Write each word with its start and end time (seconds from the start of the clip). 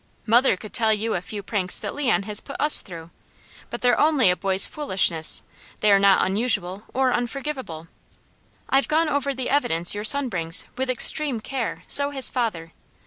Mother 0.25 0.57
could 0.57 0.73
tell 0.73 0.91
you 0.91 1.13
a 1.13 1.21
few 1.21 1.43
pranks 1.43 1.77
that 1.77 1.93
Leon 1.93 2.23
has 2.23 2.41
put 2.41 2.55
us 2.59 2.81
through; 2.81 3.11
but 3.69 3.81
they're 3.81 3.99
only 3.99 4.31
a 4.31 4.35
boy's 4.35 4.65
foolishness, 4.65 5.43
they 5.81 5.91
are 5.91 5.99
not 5.99 6.25
unusual 6.25 6.85
or 6.91 7.13
unforgivable. 7.13 7.87
I've 8.67 8.87
gone 8.87 9.09
over 9.09 9.31
the 9.35 9.51
evidence 9.51 9.93
your 9.93 10.03
son 10.03 10.27
brings, 10.27 10.65
with 10.75 10.89
extreme 10.89 11.39
care, 11.39 11.83
so 11.85 12.09
has 12.09 12.31
father. 12.31 12.73